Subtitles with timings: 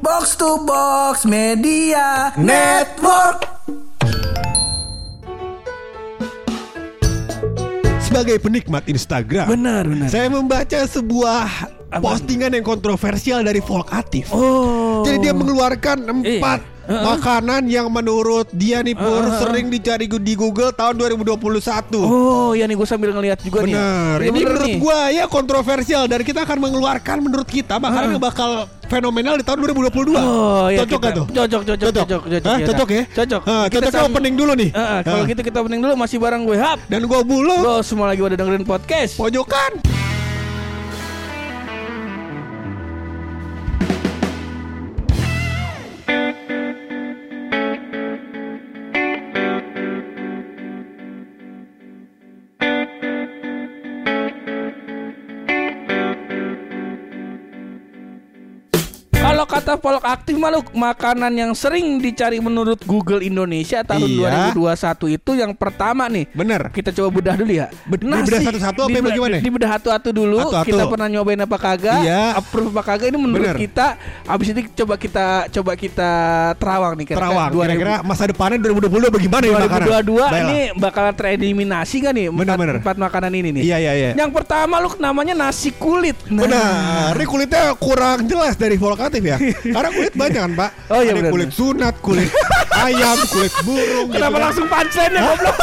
[0.00, 3.44] Box to Box Media Network.
[8.00, 10.08] Sebagai penikmat Instagram, Benar, benar.
[10.10, 11.46] saya membaca sebuah
[11.94, 14.32] postingan yang kontroversial dari Volkatif.
[14.32, 15.04] Oh.
[15.04, 16.68] Jadi dia mengeluarkan empat Iya.
[16.90, 17.06] Uh-uh.
[17.06, 19.38] makanan yang menurut dia nih Pur Uh-uh.
[19.38, 21.38] sering dicari di Google tahun 2021.
[21.94, 23.78] Oh, ya nih gue sambil ngeliat juga nih.
[23.78, 24.16] Benar.
[24.18, 28.18] Iya, Ini bener menurut gua ya kontroversial dan kita akan mengeluarkan menurut kita makanan yang
[28.18, 30.18] bakal fenomenal di tahun 2022.
[30.18, 31.26] Oh, ya cocok gak tuh?
[31.30, 32.46] Cocok, cocok, cocok, cocok.
[32.50, 33.02] Hah, ya, cocok ya?
[33.14, 33.42] Cocok.
[33.46, 34.70] Ah, Kita sam- opening dulu nih.
[34.74, 36.82] Ah, ah, kalau gitu kita opening dulu masih bareng gue Hap.
[36.90, 39.14] Dan gua bulu Lo semua lagi pada dengerin podcast.
[39.14, 39.78] pojokan.
[59.76, 64.50] Polok Aktif malu makanan yang sering dicari menurut Google Indonesia tahun Iya.
[64.56, 66.26] 2021 itu yang pertama nih.
[66.30, 66.70] Bener.
[66.70, 67.66] Kita coba bedah dulu ya.
[67.84, 69.36] Bed- dibedah satu-satu apa Dibe- bagaimana?
[69.38, 70.38] Dibedah satu-satu dulu.
[70.40, 70.66] Satu-satu.
[70.66, 72.00] Kita pernah nyobain apa kagak?
[72.00, 72.22] Iya.
[72.34, 73.56] Approve apa kagak ini menurut Bener.
[73.58, 73.86] kita.
[74.24, 76.10] Abis itu coba kita coba kita
[76.56, 77.50] terawang nih kira-kira Terawang.
[77.50, 79.86] 2000 Kira-kira masa depannya 2022 bagaimana ya makanan?
[79.86, 80.40] 2022 Baiklah.
[80.40, 82.74] ini bakalan tereliminasi gak nih Bener, empat, bener.
[82.80, 83.62] empat makanan ini nih?
[83.64, 84.10] Iya iya iya.
[84.14, 86.16] Yang pertama lu namanya nasi kulit.
[86.26, 86.42] Nah.
[86.42, 89.36] Benar, ini kulitnya kurang jelas dari Volkatif ya.
[89.62, 90.70] Karena kulit banyak kan, Pak.
[90.88, 92.30] Oh, iya, Ada benar, kulit sunat, kulit
[92.72, 94.06] ayam, kulit burung.
[94.08, 94.42] gitu Kenapa kan.
[94.42, 95.56] langsung punchline ya goblok?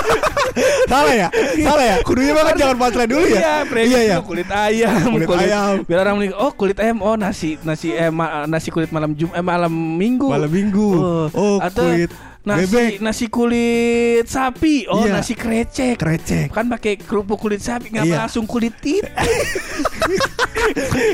[0.92, 1.28] Salah ya?
[1.58, 1.96] Salah ya?
[2.02, 3.40] Kudunya banget jangan punchline dulu ya.
[3.40, 4.18] Iya, iya, iya.
[4.20, 5.74] kulit ayam, Kulit ayam.
[5.84, 9.30] Biar orang mending, oh kulit ayam, oh nasi nasi eh, ma- nasi kulit malam Jum
[9.30, 10.28] eh, malam Minggu.
[10.28, 10.90] Malam Minggu.
[11.30, 12.12] Oh, atau kulit
[12.42, 12.92] nasi bebek.
[13.00, 14.88] nasi kulit sapi.
[14.88, 15.14] Oh, Iya.
[15.16, 15.98] nasi krecek.
[15.98, 16.48] Krecek.
[16.50, 18.18] Kan pakai kerupuk kulit sapi, ngapa Iya.
[18.24, 19.04] langsung kulit tit?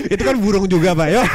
[0.08, 1.08] Itu kan burung juga, Pak.
[1.10, 1.24] Yo.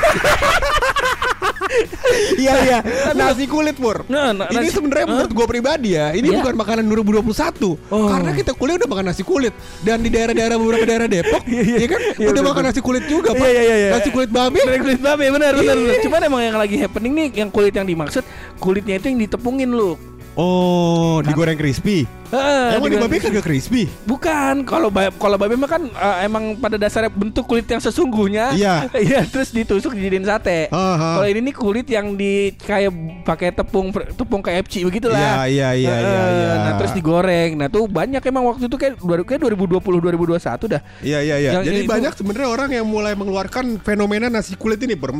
[2.36, 2.78] iya iya
[3.12, 5.12] nasi kulit pur Nah, nah, ini nasi- sebenarnya Hah?
[5.12, 6.40] menurut gue pribadi ya ini Iya.
[6.40, 8.08] bukan makanan 2021 Oh.
[8.08, 12.00] karena kita kuliah udah makan nasi kulit dan di daerah-daerah beberapa daerah Depok ya kan
[12.14, 13.90] Iya, udah betul, makan nasi kulit juga pak Iya, iya, iya, iya.
[13.92, 15.84] nasi kulit babi Dari kulit babi benar benar Iya.
[15.84, 16.02] benar.
[16.02, 18.22] Cuman emang yang lagi happening nih yang kulit yang dimaksud
[18.58, 19.94] kulitnya itu yang ditepungin lu.
[20.34, 25.82] oh digoreng crispy Heeh, emang di babi kagak crispy Bukan, kalau kalau babi mah kan
[25.88, 28.52] eh, emang pada dasarnya bentuk kulit yang sesungguhnya.
[28.52, 28.76] Iya.
[28.98, 30.68] Iya, terus ditusuk dijadiin sate.
[30.68, 31.16] Aha.
[31.16, 32.90] Kalau ini nih kulit yang di kayak
[33.24, 35.46] pakai tepung tepung KFC begitulah.
[35.46, 36.52] Iya, iya, iya, iya, iya.
[36.66, 37.56] Nah, terus digoreng.
[37.56, 40.82] Nah, tuh banyak emang waktu itu kayak kayak 2020 2021 dah.
[41.00, 41.50] Iya iya iya.
[41.62, 45.16] Jadi itu- banyak sebenarnya orang yang mulai mengeluarkan fenomena nasi kulit ini, Bro.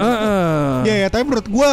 [0.84, 1.70] Iya ya, tapi menurut gua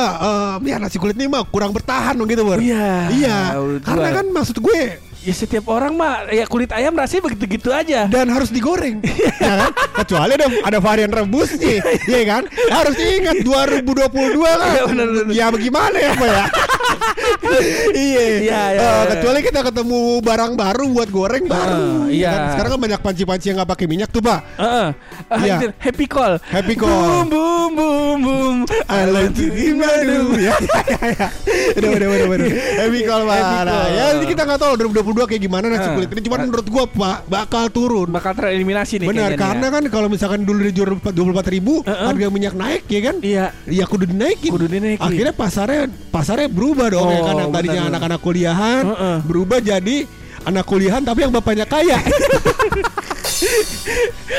[0.61, 2.61] eh, ya nasi kulit ini mah kurang bertahan gitu, Bro.
[2.61, 3.11] Iya.
[3.11, 3.39] Iya.
[3.81, 4.79] Karena kan maksud gue
[5.25, 8.05] Ya setiap orang mah ya kulit ayam rasanya begitu-gitu aja.
[8.05, 9.01] dan harus digoreng,
[9.41, 9.71] ya kan?
[10.05, 11.81] Kecuali ada ada varian rebus nih,
[12.13, 12.43] iya kan?
[12.69, 14.57] Harus ingat 2022 kan.
[14.69, 15.33] Iya, bener, bener.
[15.33, 16.45] Ya bagaimana ya, Pak ya?
[16.85, 17.63] Iya.
[17.95, 18.89] Iya, iya, iya.
[19.09, 22.07] kecuali kita ketemu barang baru buat goreng baru.
[22.07, 22.31] iya.
[22.31, 22.41] kan?
[22.55, 24.39] Sekarang kan banyak panci-panci yang nggak pakai minyak tuh, Pak.
[24.55, 24.87] Heeh.
[25.25, 25.55] Ah, Iya.
[25.57, 26.33] itu, happy call.
[26.43, 26.89] Happy call.
[26.91, 28.55] Boom boom boom boom.
[28.85, 30.23] I love my do.
[30.35, 31.27] Ya, ya, ya, ya.
[31.75, 32.47] Udah, udah, udah, udah.
[32.77, 33.35] Happy call, Pak.
[33.35, 33.87] Happy Nah, call.
[33.89, 35.93] ya, jadi kita nggak tahu 2022 kayak gimana nasi Ah.
[35.93, 36.21] kulit ini.
[36.21, 38.09] Cuman menurut gua, Pak, bakal turun.
[38.11, 39.73] Bakal tereliminasi nih Benar, nih karena ya.
[39.73, 41.15] kan kalau misalkan dulu dijual 24
[41.47, 43.15] ribu, harga minyak naik ya kan?
[43.21, 43.45] Iya.
[43.65, 44.51] Ya kudu dinaikin.
[44.51, 45.01] Kudu dinaikin.
[45.01, 45.81] Akhirnya pasarnya
[46.11, 47.91] pasarnya berubah dong ya Oh, kan yang tadinya benar, benar.
[47.93, 49.17] anak-anak kuliahan Heeh.
[49.23, 49.97] berubah jadi
[50.43, 51.97] anak kuliahan tapi yang bapaknya kaya.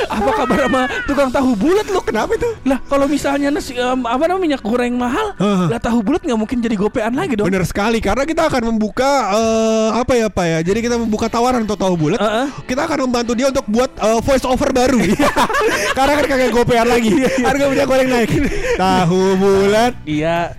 [0.09, 2.01] Apa kabar sama tukang tahu bulat lu?
[2.01, 2.49] Kenapa itu?
[2.65, 5.67] Lah kalau misalnya nasi em, apa namanya minyak goreng mahal, Heeh.
[5.69, 7.47] lah tahu bulat nggak mungkin jadi gopean lagi dong.
[7.47, 10.59] Bener sekali karena kita akan membuka eh, apa ya Pak ya.
[10.63, 12.19] Jadi kita membuka tawaran untuk tahu bulat.
[12.19, 12.47] Heeh.
[12.65, 15.01] Kita akan membantu dia untuk buat eh, voice over baru.
[15.99, 17.13] karena kan kagak gopean lagi.
[17.43, 18.31] Harga minyak goreng naik.
[18.81, 20.55] tahu bulat Iya.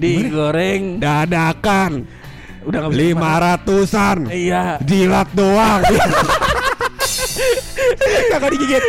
[0.00, 2.04] Digoreng dadakan
[2.66, 4.26] udah nggak lima ratusan.
[4.26, 4.82] Iya.
[4.82, 5.82] Jilat doang.
[8.32, 8.82] Kagak digigit.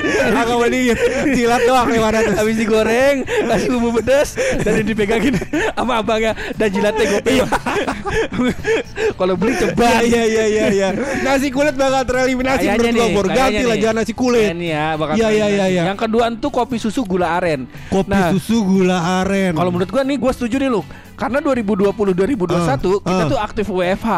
[0.48, 1.00] Boleh digigit.
[1.38, 2.36] Jilat doang lima ratus.
[2.36, 5.38] Habis digoreng, kasih bumbu pedas dan dipegangin
[5.78, 7.34] sama abangnya dan jilatnya gope.
[9.18, 10.04] Kalau beli coba.
[10.04, 10.88] Iya iya iya iya.
[11.26, 13.28] Nasi kulit bakal tereliminasi menurut gua Bor.
[13.32, 14.52] Ganti lah jangan nasi kulit.
[14.58, 15.84] Ya Iya, iya, iya, iya.
[15.94, 17.70] Yang kedua itu kopi susu gula aren.
[17.90, 19.54] Kopi Nah, susu gula aren.
[19.56, 20.82] Kalau menurut gua nih gua setuju nih lu.
[21.18, 23.30] Karena 2020 2021 kita ah.
[23.30, 24.10] tuh aktif WFH.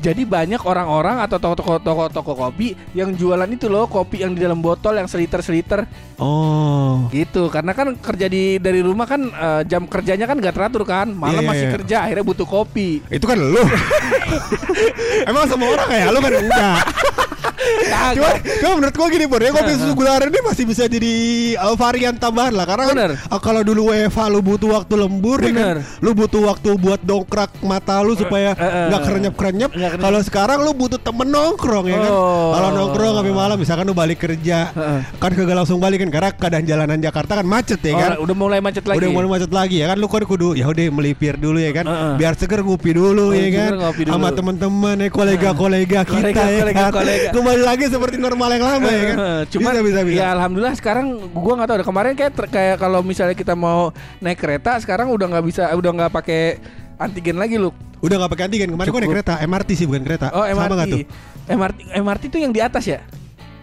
[0.00, 4.42] Jadi banyak orang-orang atau toko-toko toko kopi yang jualan itu loh kop, kopi yang di
[4.42, 5.86] dalam botol yang seliter-seliter
[6.18, 7.06] Oh.
[7.08, 7.46] gitu.
[7.46, 11.14] Karena kan kerja di dari rumah kan eh, jam kerjanya kan gak teratur kan.
[11.14, 11.74] Malam Iya, iya, masih iya.
[11.78, 13.06] kerja akhirnya butuh kopi.
[13.06, 13.62] Itu kan lu.
[15.30, 16.78] Emang semua orang kayak lu kan enggak.
[17.90, 21.12] Cuma, cuma menurut gua gini Pur ya kopi susu gula aren ini masih bisa jadi
[21.56, 22.96] uh, varian tambahan lah karena kan
[23.28, 27.60] uh, kalau dulu WFH lu butuh waktu lembur ya kan, lu butuh waktu buat dongkrak
[27.60, 30.02] mata lu supaya nggak kerenyap kerenyap Nggak kerenyap.
[30.02, 32.50] kalau sekarang lu butuh temen nongkrong ya kan Oh.
[32.56, 34.72] kalau nongkrong sampai malam misalkan lu balik kerja.
[35.16, 38.10] Kan kagak langsung balik kan karena keadaan jalanan Jakarta kan macet ya kan?
[38.16, 38.96] Oh, udah mulai macet lagi.
[38.96, 39.96] Udah mulai macet lagi ya kan?
[39.96, 41.84] Lu kan kudu ya udah melipir dulu ya kan?
[41.84, 42.14] Heeh.
[42.16, 43.70] biar seger ngopi dulu Oh, ya kan?
[44.06, 47.30] sama teman-teman ya kolega-kolega kita Kolega, ya kolega, kan kolega.
[47.30, 49.16] kembali lagi seperti normal yang lama ya kan?
[49.48, 50.18] Cuman bisa bisa bisa.
[50.18, 54.36] ya alhamdulillah sekarang gua nggak tahu kemarin kayak ter- kayak kalau misalnya kita mau naik
[54.36, 56.42] kereta sekarang udah nggak bisa udah nggak pakai
[56.96, 57.70] antigen lagi lu.
[58.00, 58.68] udah nggak pakai antigen.
[58.70, 60.26] Kemarin gua naik kereta MRT sih bukan kereta.
[60.30, 60.94] Oh sama nggak MRT.
[60.94, 61.00] tuh
[61.50, 63.00] MRT MRT itu yang di atas ya?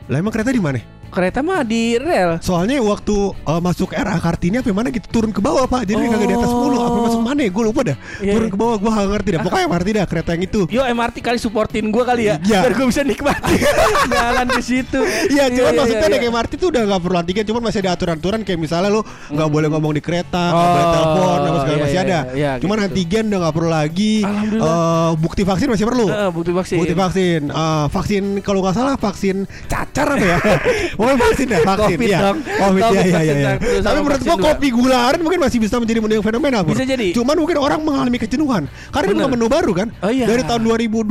[0.07, 2.37] Lah emang kereta di mana Kereta mah di rel.
[2.39, 6.25] Soalnya waktu uh, masuk RA Kartini apa mana gitu turun ke bawah pak Jadi kagak
[6.25, 6.69] di atas Oh.
[6.69, 9.29] 10 Apa masuk mana ya gue lupa dah Iya, Turun ke bawah gue gak ngerti
[9.29, 12.59] dah Pokoknya MRT dah kereta yang itu Yo MRT kali supportin gua kali ya, Iya.
[12.61, 13.55] biar gua bisa nikmati
[14.13, 14.99] jalan ke situ.
[15.27, 18.39] Iya, cuman maksudnya iya, naik MRT tuh udah gak perlu antigen, cuman masih ada aturan-aturan
[18.41, 21.83] kayak misalnya lu nggak boleh ngomong di kereta, nggak Oh, boleh telepon, apa segala iya,
[21.83, 22.19] masih iya, ada.
[22.33, 22.85] iya, cuman gitu.
[22.87, 24.13] antigen udah nggak perlu lagi.
[24.57, 26.05] Eh, bukti vaksin masih perlu.
[26.07, 26.77] Heeh, bukti vaksin.
[26.77, 30.37] Bukti vaksin, Eh, vaksin kalau nggak salah vaksin cacar apa ya?
[30.97, 31.81] Pokoknya vaksin dah, vaksin.
[31.93, 32.19] Covid ya.
[32.19, 32.37] dong.
[32.41, 33.51] Covid ya, Covid, ya, ya, ya.
[33.77, 36.61] sama Tapi menurut gua kopi gula aren mungkin masih bisa menjadi menu yang fenomenal.
[36.65, 36.73] Bro.
[36.73, 37.07] Bisa jadi.
[37.13, 38.63] Cuman mungkin orang mengalami kejenuhan.
[38.89, 39.21] Karena ini Bener.
[39.21, 39.87] bukan menu baru kan?
[40.01, 40.25] Oh, iya.
[40.25, 41.05] Dari tahun 2020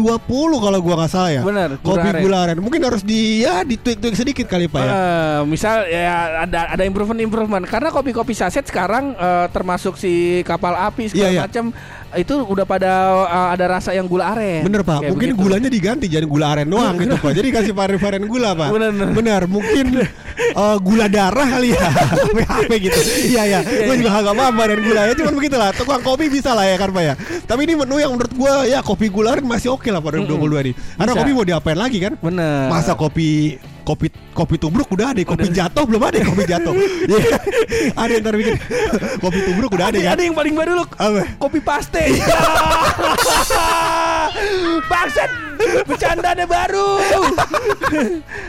[0.59, 1.43] kalau gua nggak salah ya.
[1.47, 2.21] Bener, Kopi aren.
[2.21, 2.59] gula aren.
[2.59, 4.91] Mungkin harus di ya ditweak-tweak sedikit kali Pak ya.
[4.91, 10.75] Eh, misal ya ada ada improvement improvement karena kopi-kopi saset sekarang eh, termasuk si kapal
[10.75, 11.43] api segala Iya, iya.
[11.47, 11.65] macam
[12.17, 12.93] itu udah pada
[13.29, 14.65] eh, ada rasa yang gula aren.
[14.65, 15.43] Bener pak, Kayak mungkin begitu.
[15.45, 17.33] gulanya diganti jadi gula aren doang gitu pak.
[17.37, 18.69] Jadi kasih varian-varian gula pak.
[18.73, 19.43] Bener, bener.
[19.47, 21.89] mungkin eh, gula darah kali ya,
[22.65, 23.01] apa gitu.
[23.37, 25.13] Iya ya, gue juga agak paham varian gula ya.
[25.15, 27.15] Cuman begitulah, tukang kopi bisa lah ya kan pak ya.
[27.45, 30.73] Tapi ini menu yang menurut gue ya kopi gula aren masih oke lah pada 2022
[30.73, 30.75] nih.
[30.97, 32.13] Karena kopi mau diapain lagi kan?
[32.19, 32.73] Bener.
[32.73, 36.75] Masa kopi kopi kopi tubruk udah ada, kopi jatuh belum ada kopi jatuh.
[37.07, 37.39] Iya.
[37.95, 38.59] ada yang ntar bikin
[39.23, 40.15] kopi tubruk udah ada ada, kan?
[40.19, 40.87] ada yang paling baru loh.
[41.39, 42.03] Kopi paste.
[44.91, 45.31] Bangsat,
[45.87, 46.99] bercandanya baru.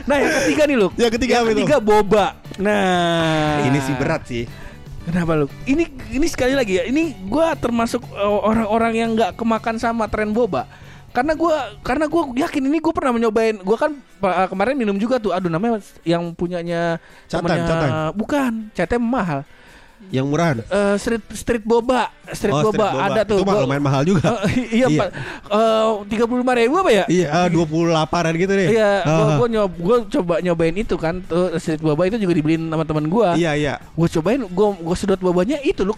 [0.09, 0.91] nah, yang ketiga nih, Luk.
[0.97, 1.63] Yang ketiga apa itu?
[1.63, 2.25] ketiga boba.
[2.57, 4.43] Nah, Ini sih berat sih.
[5.07, 5.47] Kenapa lu?
[5.63, 6.83] Ini ini sekali lagi ya.
[6.83, 10.67] Ini gua termasuk uh, orang-orang yang nggak kemakan sama tren boba.
[11.17, 13.57] Karena gua karena gua yakin ini gua pernah menyobain.
[13.65, 15.33] Gua kan uh, kemarin minum juga tuh.
[15.33, 17.89] Aduh namanya yang punyanya Catan, temennya- Catan.
[18.13, 19.41] Bukan, catnya mahal.
[20.07, 20.55] Yang murahan.
[20.61, 22.71] Eh, street street boba, street, Oh, boba.
[22.71, 23.07] street boba.
[23.07, 23.37] ada tuh.
[23.37, 24.23] Itu mah Gua- lumayan mahal juga.
[24.47, 24.99] Eh, iya, Iya.
[25.01, 25.09] Pak.
[26.07, 27.03] Tiga puluh lima ribu apa ya?
[27.07, 28.69] Iya, dua puluh delapanan gitu deh.
[28.69, 32.33] Iya, gua, Ah, gua nyob, gua coba nyobain itu kan, tuh street boba itu juga
[32.33, 33.35] dibeliin sama teman gua.
[33.35, 33.73] Iya, iya.
[33.89, 35.97] gue cobain gue gue sedot bobanya itu loh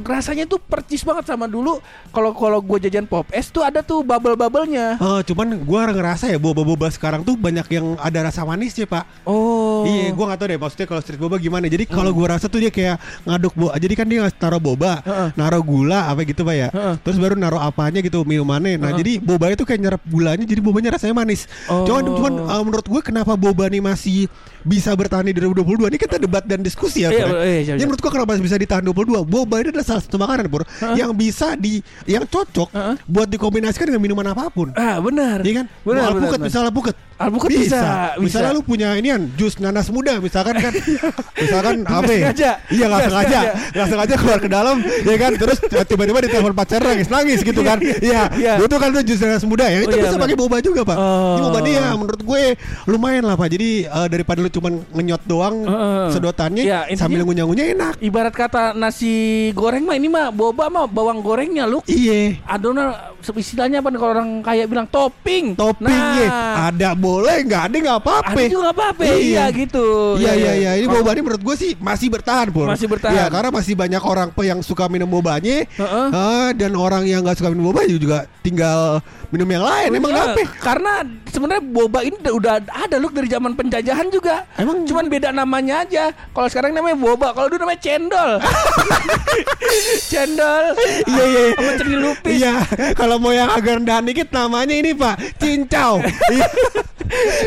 [0.00, 4.00] rasanya tuh percis banget sama dulu kalau kalau gue jajan pop es tuh ada tuh
[4.00, 8.86] bubble bubblenya Eh, cuman gua ngerasa ya boba-boba sekarang tuh banyak yang ada rasa manisnya,
[8.86, 9.04] Pak.
[9.24, 11.66] oh Iya, gua nggak tahu deh maksudnya kalau street boba gimana.
[11.66, 12.96] Jadi kalau gua rasa tuh dia kayak
[13.40, 13.72] ngaduk boba.
[13.80, 15.28] Jadi kan dia taruh boba, Heeh.
[15.32, 16.68] naruh gula apa gitu, Pak ya.
[16.68, 16.94] Heeh.
[17.00, 18.76] Terus baru naruh apanya gitu minumannya.
[18.76, 19.00] Nah, Heeh.
[19.00, 21.48] jadi boba itu kayak nyerap gulanya jadi bobanya rasanya manis.
[21.72, 21.88] Oh.
[21.88, 24.28] Cuman cuman eh, menurut gue kenapa boba nih masih
[24.62, 27.10] bisa bertahan di 2022 ini kita debat dan diskusi ya.
[27.10, 27.26] Iya, ya.
[27.26, 27.84] iya, iya, iya.
[27.84, 29.24] menurut gua kenapa bisa ditahan 22?
[29.24, 30.62] Boba ini adalah salah satu makanan, Pur,
[30.94, 32.94] yang bisa di yang cocok Heeh.
[33.04, 34.72] buat dikombinasikan dengan minuman apa pun.
[34.72, 35.66] ah benar Iya kan?
[35.80, 36.46] benar Mau alpukat benar.
[36.46, 36.96] misalnya alpukat.
[37.20, 37.82] Alpukat bisa, bisa.
[38.16, 40.72] Misalnya lu punya inian jus nanas muda misalkan kan.
[41.44, 42.08] misalkan Nggak apa?
[42.08, 42.16] ya?
[42.16, 42.50] sengaja.
[42.70, 43.40] Iya nggak Nggak sengaja.
[43.70, 47.76] Nggak sengaja keluar ke dalam ya kan terus tiba-tiba ditelepon pacar nangis nangis gitu kan.
[47.80, 48.22] Iya.
[48.32, 48.52] Iya.
[48.58, 49.84] Itu kan tuh jus nanas muda ya.
[49.84, 50.96] Itu Oh, iya, bisa pakai boba juga, Pak.
[50.96, 51.36] Oh.
[51.36, 52.42] Ini boba dia menurut gue
[52.86, 53.48] lumayan lah, Pak.
[53.52, 56.06] Jadi eh, daripada lu cuman ngenyot doang Heeh.
[56.10, 57.94] sedotannya intinya- sambil ngunyah-ngunyah enak.
[58.02, 59.12] ibarat kata nasi
[59.54, 62.42] goreng mah ini mah boba mah bawang gorengnya lu Iya.
[62.44, 62.90] adonan
[63.36, 67.98] istilahnya apa nih kalau orang kaya bilang topping Toppingnya nah, ada boleh nggak ada nggak
[67.98, 68.30] apa-apa.
[68.30, 69.86] ada juga nggak apa-apa iya gitu
[70.16, 70.52] Iya Ya, iya ya.
[70.54, 72.66] iya ini Kalau- boba ini menurut gue sih masih bertahan pur.
[72.66, 73.12] Masih bertahan.
[73.12, 76.06] Iya karena masih banyak orang pe yang suka minum bobanya Heeh.
[76.08, 79.88] eh, dan orang yang nggak suka minum boba juga tinggal minum yang lain.
[79.92, 80.40] Emang Iya, kenapa?
[80.58, 80.92] Karena
[81.26, 84.46] sebenarnya boba ini udah- ada loh dari zaman penjajahan juga.
[84.54, 86.04] Emang- cuman beda namanya aja.
[86.28, 88.30] Kalau sekarang namanya boba, kalau dulu namanya cendol.
[90.10, 90.64] cendol.
[91.06, 91.40] Iya iya.
[91.40, 91.42] iya.
[91.54, 92.36] Sama cenilupis.
[92.36, 92.52] Iya,
[92.94, 95.98] kalau mau yang agak rendahan dikit namanya ini Pak, cincau.
[96.30, 96.46] Iya.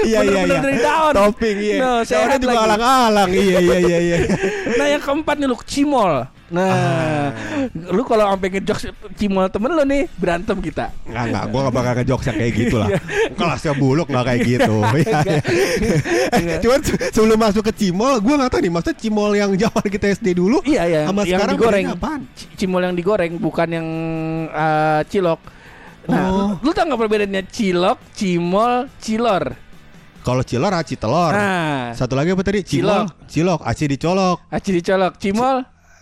[0.04, 0.60] Iya iya iya.
[0.60, 1.14] dari daun.
[1.16, 1.78] Topping iya.
[1.80, 3.30] No, Daunnya sehat juga alang-alang.
[3.32, 4.18] Iya iya iya iya.
[4.76, 6.28] Nah yang keempat nih lu cimol.
[6.54, 7.34] Nah,
[7.90, 8.84] lu kalau sampai ngejokes
[9.16, 10.94] cimol temen lu nih berantem kita.
[11.04, 12.90] Enggak enggak, gua gak bakal ngejokes yang kayak gitu lah.
[13.34, 14.76] Kelasnya buluk lah kayak gitu.
[14.94, 15.20] Iya,
[16.38, 16.56] iya.
[16.60, 20.06] Cuman se- sebelum masuk ke cimol, gua nggak tahu nih, maksudnya cimol yang zaman kita
[20.14, 21.02] SD dulu, Iya iya.
[21.06, 21.86] sama yang sekarang digoreng.
[21.90, 22.22] apaan?
[22.54, 23.88] Cimol yang digoreng bukan yang
[24.48, 25.40] eh, cilok.
[26.04, 26.52] Nah, Oh.
[26.60, 29.56] lu tau nggak perbedaannya cilok, cimol, cilor?
[30.20, 31.32] Kalau cilor aci telur.
[31.32, 32.62] Nah, Satu lagi apa tadi?
[32.62, 34.38] Cimol, cilok, aci dicolok.
[34.48, 35.58] aci dicolok, cimol.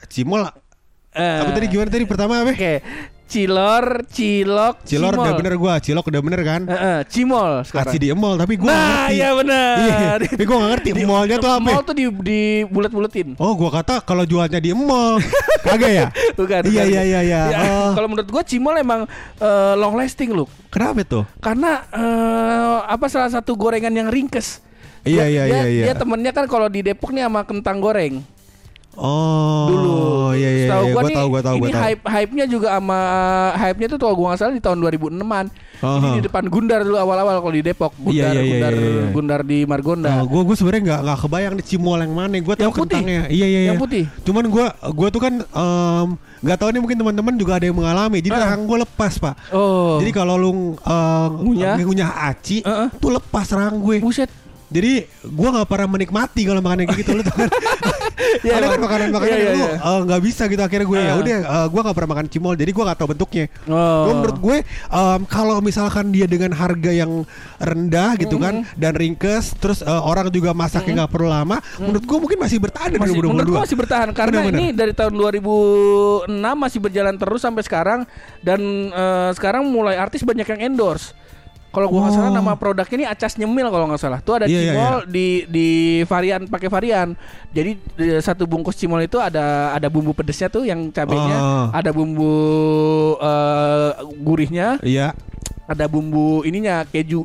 [0.07, 0.47] Cimol
[1.11, 2.51] eh, apa tadi gimana tadi pertama apa?
[2.55, 2.79] Oke,
[3.27, 5.23] cilor, cilok, Cilor cimol.
[5.23, 6.61] udah bener gua, cilok udah bener kan?
[6.67, 7.91] Eh, eh, cimol sekarang.
[7.91, 9.15] Aci di emol tapi gua nggak nah, ngerti.
[9.15, 9.75] iya benar.
[9.79, 11.69] Iya, tapi gua gak ngerti emolnya tuh apa.
[11.71, 13.27] Mall tuh di di bulat-bulatin.
[13.39, 15.19] Oh, gua kata kalau jualnya di emol.
[15.67, 16.07] Kagak ya?
[16.35, 16.61] Bukan.
[16.67, 16.91] Iya, bukan.
[16.91, 17.41] iya, iya, iya.
[17.47, 17.91] Ya, Oh.
[17.95, 19.07] Kalau menurut gua cimol emang
[19.39, 20.47] eh, long lasting loh.
[20.67, 21.23] Kenapa tuh?
[21.39, 24.59] Karena eh, apa salah satu gorengan yang ringkes.
[25.01, 25.83] Iya, iya, iya, iya.
[25.89, 28.21] Dia temennya kan kalau di Depok nih sama kentang goreng.
[28.93, 29.93] Oh, dulu.
[30.31, 30.91] Iya, iya, Setahu iya.
[30.91, 31.83] gua Gua nih, tahu, gua tahu, ini gua tahu.
[31.83, 32.99] hype hype-nya juga sama
[33.55, 35.45] hype-nya tuh kalau gua nggak salah di tahun 2006-an.
[35.81, 35.97] Aha.
[35.97, 37.91] Ini di depan Gundar dulu awal-awal kalau di Depok.
[37.95, 39.03] Gundar, Iya, iya, iya, Gundar, iya, iya.
[39.09, 40.09] Gundar di Margonda.
[40.13, 42.35] Oh, gue gue sebenarnya nggak nggak kebayang di cimol yang mana.
[42.35, 42.99] Gue tahu Yang putih.
[42.99, 43.21] kentangnya.
[43.27, 43.59] Iya iya.
[43.63, 43.81] Yang iya.
[43.81, 44.03] putih.
[44.21, 45.33] Cuman gue gue tuh kan
[46.41, 48.17] nggak tahu nih mungkin teman-teman juga ada yang mengalami.
[48.19, 48.41] Jadi Ah.
[48.43, 49.35] rahang gue lepas pak.
[49.49, 49.97] Oh.
[49.97, 51.75] Jadi kalau lu uh, Ngunyah?
[51.77, 52.87] ngunyah aci, Heeh.
[52.97, 53.97] tuh lepas rahang gue.
[54.01, 54.29] buset.
[54.71, 57.49] Jadi gue nggak pernah menikmati kalau makan kayak gitu lu tuh kan.
[58.41, 58.81] Ada kan emang.
[58.81, 59.75] makanan-makanan Iya, yang iya, lu iya.
[59.81, 61.19] eh, nggak bisa gitu akhirnya gue ya Ah.
[61.19, 63.45] udah eh, gue nggak pernah makan cimol jadi gue nggak tahu bentuknya.
[63.65, 64.03] Oh.
[64.07, 69.81] Menurut gue em, kalau misalkan dia dengan harga yang rendah gitu kan dan ringkes terus
[69.81, 73.35] eh, orang juga masaknya nggak perlu lama, menurut gue mungkin masih bertahan di masih, menurut
[73.35, 73.51] 2022.
[73.51, 74.59] gua masih bertahan karena Benar, benar.
[74.59, 77.99] ini dari tahun 2006 masih berjalan terus sampai sekarang
[78.39, 81.11] dan eh, sekarang mulai artis banyak yang endorse.
[81.71, 82.37] Kalau gua nggak salah Wow.
[82.37, 84.19] nama produknya ini acas nyemil kalau nggak salah.
[84.19, 85.67] Tuh ada Iya, iya, cimol di di
[86.03, 87.15] varian pakai varian.
[87.49, 91.67] Jadi di satu bungkus cimol itu ada ada bumbu pedesnya tuh yang cabenya, Oh.
[91.71, 92.33] ada bumbu
[93.17, 95.15] eh, gurihnya, Iya.
[95.63, 97.23] ada bumbu ininya keju.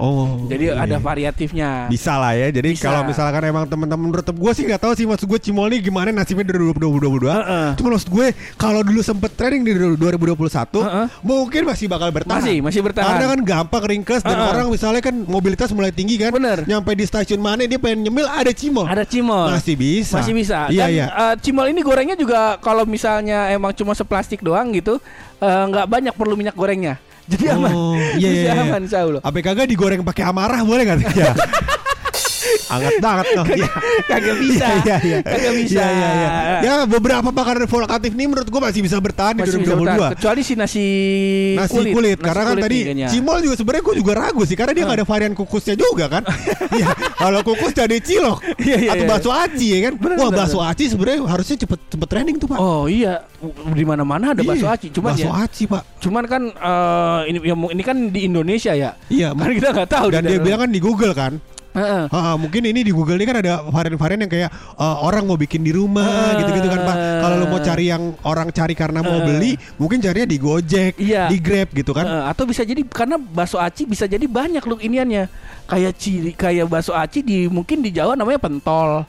[0.00, 0.48] Oh.
[0.48, 0.80] Jadi iya.
[0.80, 1.92] ada variatifnya.
[1.92, 2.48] bisa lah ya.
[2.48, 2.88] Jadi Bisa.
[2.88, 6.08] kalau misalkan emang teman-teman menurut gue sih nggak tahu sih maksud gue cimol nih gimana
[6.08, 7.28] nasibnya dari 2022.
[7.28, 7.68] Heeh.
[7.76, 8.26] Cuma maksud gue
[8.56, 10.40] kalau dulu sempet trending di 2021
[10.80, 11.06] Heeh.
[11.20, 12.40] mungkin masih bakal bertahan.
[12.40, 13.20] Masih, masih bertahan.
[13.20, 14.50] Karena kan gampang ringkes dan Heeh.
[14.56, 16.32] orang misalnya kan mobilitas mulai tinggi kan.
[16.32, 16.64] Bener.
[16.64, 18.88] Nyampe di stasiun mana dia pengen nyemil ada cimol.
[18.88, 19.52] Ada cimol.
[19.52, 20.16] Masih bisa.
[20.16, 20.72] Masih bisa.
[20.72, 21.06] Iya Dan iya.
[21.12, 24.96] eh, cimol ini gorengnya juga kalau misalnya emang cuma seplastik doang gitu,
[25.44, 26.96] eh, nggak banyak perlu minyak gorengnya.
[27.30, 27.70] Jadi aman.
[27.70, 28.62] Oh, iya, Jadi iya, iya.
[28.66, 29.20] aman insya Allah.
[29.22, 31.14] Apa kagak digoreng pakai amarah boleh nggak?
[31.14, 31.30] Ya.
[32.68, 33.44] Anget banget tuh.
[33.50, 33.70] Iya.
[34.02, 34.66] Kagak bisa.
[34.66, 35.18] Iya, iya, iya.
[35.20, 35.80] Kagak bisa.
[35.80, 36.28] Iya, iya, iya.
[36.60, 39.80] Ya beberapa makanan volokatif nih menurut gua masih bisa bertahan di Masih bisa 2022.
[39.80, 40.10] bertahan.
[40.14, 40.86] Kecuali si nasi,
[41.54, 43.08] nasi kulit, Nasi karena kan kulit tadi nih kayaknya.
[43.08, 46.22] cimol juga sebenarnya gue juga ragu sih karena dia nggak ada varian kukusnya juga kan
[46.78, 49.10] Iya kalau kukus jadi cilok Iya, iya, atau iya.
[49.10, 52.58] bakso aci ya kan Bener, wah bakso aci sebenarnya harusnya cepet cepet trending tuh pak
[52.58, 53.24] Oh iya,
[53.70, 54.88] di mana-mana ada bakso aci.
[54.90, 58.90] Cuman bakso ya, aci pak cuman kan eh, ini ya, ini kan di Indonesia ya.
[59.06, 60.06] iya Karena kita nggak tahu.
[60.10, 61.32] dan di dia bilang kan di Google kan
[61.70, 65.34] Ha, ha, mungkin ini di Google ini kan ada varian-varian yang kayak eh, orang mau
[65.34, 66.34] bikin di rumah Ah.
[66.36, 66.96] gitu-gitu kan Pak.
[67.20, 69.24] Kalau lo mau cari yang orang cari karena mau Ah.
[69.24, 71.30] beli, mungkin carinya di Gojek, Iya.
[71.30, 72.02] di Grab gitu kan.
[72.02, 75.30] Eh, atau bisa jadi karena bakso aci bisa jadi banyak loh iniannya.
[75.64, 79.06] Kayak ciri kayak bakso aci di mungkin di Jawa namanya pentol.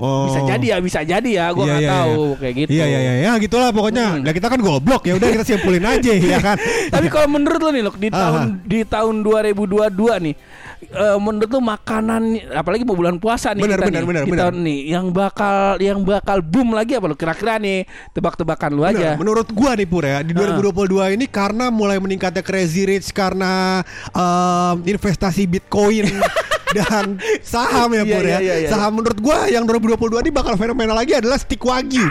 [0.00, 0.24] Oh.
[0.26, 1.46] Bisa jadi ya, bisa jadi ya.
[1.52, 2.38] Gua Iya, nggak iya, tahu iya.
[2.40, 2.70] kayak gitu.
[2.72, 4.06] Iya iya iya ya gitulah pokoknya.
[4.16, 4.22] Hmm.
[4.24, 6.56] Nah, kita kan goblok ya udah kita simpulin aja ya kan.
[6.96, 8.48] Tapi kalau menurut lo nih, Lok, di Ah, tahun ah.
[8.64, 10.34] di tahun 2022 nih,
[10.82, 14.42] eh, menurut lo makanan apalagi mau bulan puasa nih Benar, kita benar, nih, di benar.
[14.42, 19.12] tahun nih yang bakal yang bakal boom lagi apa lo kira-kira nih tebak-tebakan lu aja.
[19.12, 20.56] Bener, menurut gua nih Pur ya di Ah.
[20.56, 26.08] 2022 ini karena mulai meningkatnya crazy rich karena em, investasi bitcoin
[26.76, 28.38] dan saham ya Iya, Pur ya.
[28.40, 28.68] iya, iya.
[28.70, 32.06] Saham menurut gua yang 2022 ini bakal fenomena lagi adalah stick wagyu.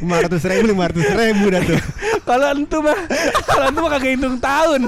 [0.00, 1.80] 500 ribu 500 ribu dah tuh.
[2.24, 2.98] Kalau entu mah
[3.42, 4.80] kalau entu mah kagak hitung tahun.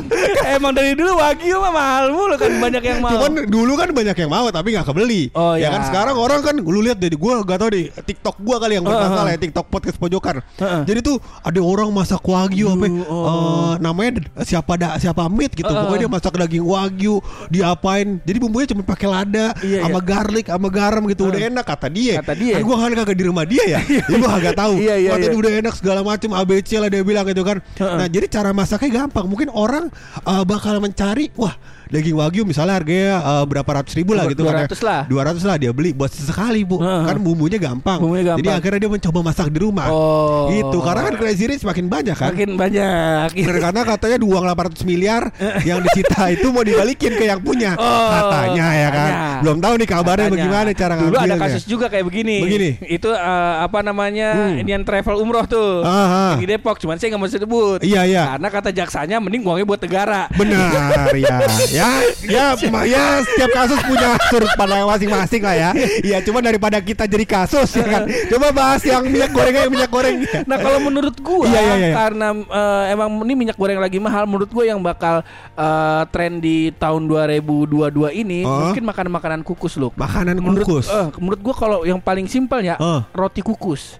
[0.47, 3.13] Emang dari dulu wagyu mah mahal mulu kan banyak yang mau.
[3.15, 5.23] Cuman dulu kan banyak yang mau tapi nggak kebeli.
[5.35, 5.69] Oh, ya iya.
[5.75, 8.85] kan sekarang orang kan lu lihat deh gua gak tau deh TikTok gua kali yang
[8.87, 9.29] bermasalah Uh-huh.
[9.29, 10.41] ya TikTok podcast pojokan.
[10.59, 10.83] Uh-uh.
[10.83, 13.23] Jadi tuh ada orang masak wagyu apa oh.
[13.23, 15.69] eh, namanya siapa da, siapa meat gitu.
[15.69, 15.85] Uh-uh.
[15.87, 17.21] Pokoknya dia masak daging wagyu,
[17.53, 18.17] diapain.
[18.25, 20.09] Jadi bumbunya cuma pakai lada Iya, sama iya.
[20.09, 22.25] garlic sama garam gitu udah enak kata dia.
[22.25, 22.57] Kata dia.
[22.57, 23.79] Kan gua kan kagak di rumah dia ya.
[24.09, 24.75] Jadi gua kagak tahu.
[24.81, 25.43] Iya, iya, Katanya iya.
[25.45, 27.59] udah enak segala macam ABC lah dia bilang ya gitu kan.
[27.77, 29.27] Nah, jadi cara masaknya gampang.
[29.29, 29.93] Mungkin orang
[30.25, 31.53] uh, bakal mencari wah
[31.93, 34.65] daging wagyu misalnya harganya uh, berapa ratus ribu lah gitu kan.
[34.65, 35.01] 200 lah.
[35.13, 36.81] 200 lah dia beli buat sesekali, Bu.
[36.81, 37.05] Heeh.
[37.05, 38.01] Kan bumbunya gampang.
[38.01, 38.57] Bumbunya Jadi gampang.
[38.57, 39.87] akhirnya dia mencoba masak di rumah.
[39.93, 40.49] Oh.
[40.49, 40.79] Gitu.
[40.81, 42.33] Karena kan Crazy Rich makin banyak kan.
[42.33, 43.27] Makin banyak.
[43.37, 45.23] Karena katanya uang 800 miliar
[45.69, 47.71] yang disita itu mau dibalikin ke yang punya.
[47.75, 48.95] Oh, katanya ya kan.
[48.95, 49.17] katanya.
[49.43, 50.35] Belum tahu nih kabarnya Katanya.
[50.39, 52.37] bagaimana cara Dulu ada kasus juga kayak begini.
[52.41, 52.71] Begini.
[52.87, 54.29] Itu eh, apa namanya?
[54.33, 54.61] Hmm.
[54.63, 55.83] Inian travel umroh tuh.
[55.83, 56.39] Aha.
[56.39, 57.79] Di Depok, cuman saya nggak mau sebut.
[57.83, 58.23] Iya, iya.
[58.35, 60.31] Karena kata jaksanya mending uangnya buat negara.
[60.33, 61.37] Benar ya.
[61.73, 61.89] Ya,
[62.23, 65.71] ya, ma- ya setiap kasus punya sudut pandang masing-masing lah ya.
[66.05, 68.03] Iya, cuma daripada kita jadi kasus ya kan.
[68.31, 70.17] Coba bahas yang minyak gorengnya yang minyak goreng.
[70.45, 71.95] Nah kalau menurut gua Iya, iya, iya.
[71.97, 75.25] karena eh, emang ini minyak goreng lagi mahal, menurut gua yang bakal
[75.57, 78.69] eh, tren di tahun 2022 ini Oh.
[78.69, 79.89] mungkin makanan-makanan kukus loh.
[79.95, 80.87] Makanan Menurut kukus.
[80.87, 83.01] eh, menurut gua kalau yang paling simpel ya Oh.
[83.11, 83.97] roti kukus.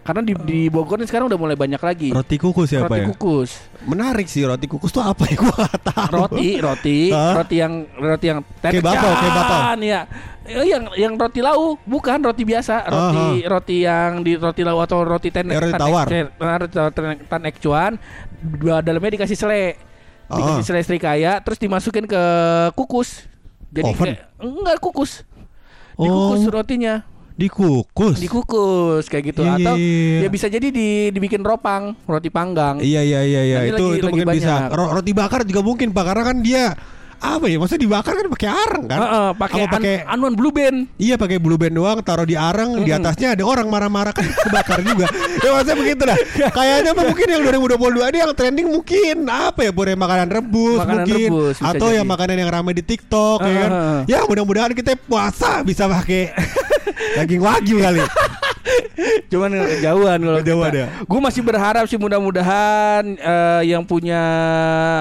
[0.00, 2.14] Karena di, di Bogor ini sekarang udah mulai banyak lagi.
[2.14, 3.10] Roti kukus ya, Roti ya?
[3.10, 3.58] kukus.
[3.82, 6.10] Menarik sih roti kukus tuh apa ya gua gak tahu.
[6.30, 7.34] Roti, roti, Hah?
[7.36, 9.60] roti yang roti yang Kayak bapau, kayak bapau.
[9.82, 10.00] ya.
[10.46, 15.02] Eh, yang yang roti lau bukan roti biasa, roti roti yang di roti lau atau
[15.02, 16.06] roti ten Ya, roti tawar.
[16.06, 17.98] tan- tan ek cuan,
[18.38, 19.74] dua dalamnya dikasih selai.
[20.26, 20.64] Dikasih Ah.
[20.64, 22.22] selai serikaya terus dimasukin ke
[22.72, 23.26] kukus.
[23.68, 24.06] Jadi Oven?
[24.12, 25.22] kayak enggak kukus.
[25.94, 26.02] Oh.
[26.02, 26.94] Dikukus rotinya.
[27.36, 28.16] Dikukus.
[28.16, 30.18] Dikukus kayak gitu Iya, iya, atau iya.
[30.24, 32.80] ya bisa jadi di dibikin ropang, roti panggang.
[32.80, 34.48] Iya iya iya iya itu lagi- itu lagi mungkin bisa.
[34.48, 34.70] banyak.
[34.72, 36.64] Ro- Roti bakar juga mungkin Pak karena kan dia
[37.18, 37.56] apa ya?
[37.56, 38.98] Maksudnya dibakar kan pakai arang kan?
[39.34, 40.88] Pakai Apa pakai an- anuan blue band.
[40.96, 44.80] Iya pakai blue band doang taruh di arang di atasnya ada orang marah-marah kan kebakar
[44.82, 45.06] juga.
[45.36, 46.18] Ya maksudnya begitu dah.
[46.56, 50.96] Kayaknya mah mungkin yang 2022 ini yang trending mungkin apa ya boleh makanan rebus Makanan
[51.04, 51.96] mungkin rebus, atau jadi.
[51.96, 53.70] yang makanan yang ramai di TikTok ya kan.
[53.70, 53.98] Heeh.
[54.08, 56.34] Ya mudah-mudahan kita puasa bisa pakai
[57.16, 58.02] daging wagyu kali.
[59.32, 60.86] Cuman kejauhan kalau Kejauhan ya?
[61.02, 64.20] Gue masih berharap sih mudah-mudahan eh, yang punya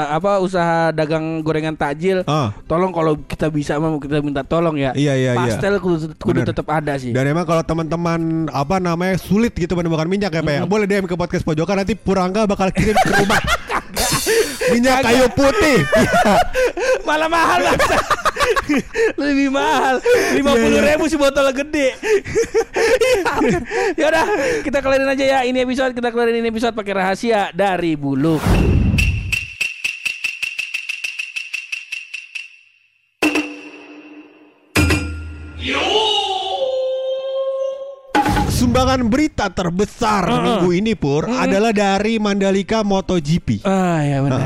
[0.07, 2.51] apa usaha dagang gorengan takjil, Ah.
[2.65, 4.91] tolong kalau kita bisa mau kita minta tolong ya.
[4.93, 5.39] Iya, iya, iya.
[5.39, 6.47] Pastel kudu, kudu Bener.
[6.49, 7.11] tetap ada sih.
[7.11, 11.05] Dan emang kalau teman-teman apa namanya sulit gitu menemukan minyak ya Pak ya, boleh DM
[11.05, 13.41] ke podcast pojokan nanti Purangga bakal kirim ke rumah.
[14.73, 15.83] minyak kayu putih.
[17.07, 17.75] Malah mahal lah.
[19.17, 20.01] Lebih mahal.
[20.33, 20.91] Lima puluh Iya, iya.
[20.95, 21.93] ribu sih botol gede.
[23.99, 24.25] ya udah
[24.61, 28.37] kita kelarin aja ya ini episode kita kelarin ini episode pakai rahasia dari bulu.
[38.75, 43.63] Sumbangan berita terbesar minggu ini Pur adalah dari Mandalika MotoGP.
[43.63, 44.43] Ah ya benar.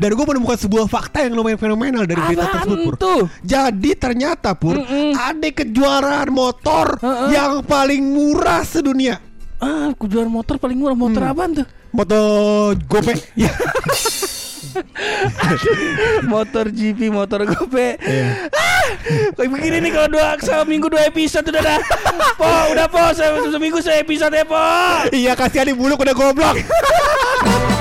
[0.00, 2.94] Dan gue menemukan sebuah fakta yang lumayan fenomenal dari berita Apaan tersebut Pur.
[2.96, 3.22] tuh?
[3.44, 4.80] Jadi ternyata Pur
[5.12, 7.36] ada kejuaraan motor Heeh.
[7.36, 9.20] yang paling murah sedunia.
[9.60, 11.32] Ah, kejuaraan motor paling murah motor Hmm.
[11.36, 11.66] apaan tuh?
[11.92, 12.20] Moto
[12.88, 13.12] Gope.
[13.36, 13.52] Ya.
[16.26, 17.96] motor GP, motor gope.
[17.96, 18.48] Iya.
[19.32, 21.80] Kayak begini nih kalau dua seminggu dua episode udah dah.
[22.34, 24.58] Po, udah po, se- seminggu se episode ya po.
[25.10, 26.56] Iya kasihan di buluk udah goblok.